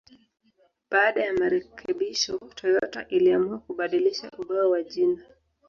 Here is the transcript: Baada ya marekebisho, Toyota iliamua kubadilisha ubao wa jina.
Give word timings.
Baada 0.91 1.23
ya 1.25 1.33
marekebisho, 1.33 2.37
Toyota 2.55 3.07
iliamua 3.09 3.59
kubadilisha 3.59 4.31
ubao 4.39 4.69
wa 4.69 4.83
jina. 4.83 5.23